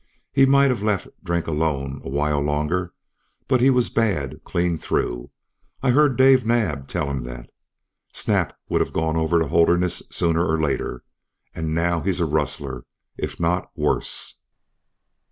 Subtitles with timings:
[0.33, 2.91] He might have left drink alone a while longer.
[3.47, 5.29] But he was bad clean through.
[5.83, 7.51] I heard Dave Naab tell him that.
[8.11, 11.03] Snap would have gone over to Holderness sooner or later.
[11.53, 12.83] And now he's a rustler,
[13.15, 14.41] if not worse."